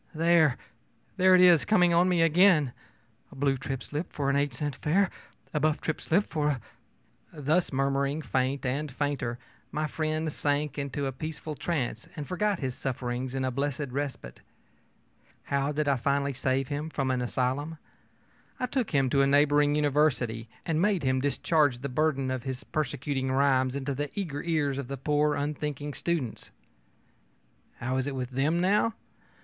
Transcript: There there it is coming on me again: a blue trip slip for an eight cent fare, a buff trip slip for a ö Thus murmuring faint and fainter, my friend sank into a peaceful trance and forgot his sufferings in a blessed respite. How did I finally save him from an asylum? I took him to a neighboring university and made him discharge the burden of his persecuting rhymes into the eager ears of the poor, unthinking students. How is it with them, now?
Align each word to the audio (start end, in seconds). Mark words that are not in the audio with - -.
There 0.15 0.57
there 1.17 1.35
it 1.35 1.41
is 1.41 1.63
coming 1.63 1.93
on 1.93 2.09
me 2.09 2.23
again: 2.23 2.73
a 3.31 3.35
blue 3.35 3.55
trip 3.55 3.83
slip 3.83 4.11
for 4.11 4.31
an 4.31 4.35
eight 4.35 4.51
cent 4.51 4.75
fare, 4.77 5.11
a 5.53 5.59
buff 5.59 5.79
trip 5.79 6.01
slip 6.01 6.25
for 6.31 6.49
a 6.49 6.55
ö 6.55 6.59
Thus 7.41 7.71
murmuring 7.71 8.23
faint 8.23 8.65
and 8.65 8.91
fainter, 8.91 9.37
my 9.71 9.85
friend 9.85 10.33
sank 10.33 10.79
into 10.79 11.05
a 11.05 11.11
peaceful 11.11 11.53
trance 11.53 12.07
and 12.15 12.27
forgot 12.27 12.57
his 12.57 12.73
sufferings 12.73 13.35
in 13.35 13.45
a 13.45 13.51
blessed 13.51 13.89
respite. 13.91 14.39
How 15.43 15.71
did 15.71 15.87
I 15.87 15.97
finally 15.97 16.33
save 16.33 16.67
him 16.69 16.89
from 16.89 17.11
an 17.11 17.21
asylum? 17.21 17.77
I 18.59 18.65
took 18.65 18.89
him 18.89 19.07
to 19.11 19.21
a 19.21 19.27
neighboring 19.27 19.75
university 19.75 20.49
and 20.65 20.81
made 20.81 21.03
him 21.03 21.21
discharge 21.21 21.77
the 21.77 21.89
burden 21.89 22.31
of 22.31 22.41
his 22.41 22.63
persecuting 22.63 23.31
rhymes 23.31 23.75
into 23.75 23.93
the 23.93 24.09
eager 24.19 24.41
ears 24.41 24.79
of 24.79 24.87
the 24.87 24.97
poor, 24.97 25.35
unthinking 25.35 25.93
students. 25.93 26.49
How 27.75 27.97
is 27.97 28.07
it 28.07 28.15
with 28.15 28.31
them, 28.31 28.59
now? 28.59 28.95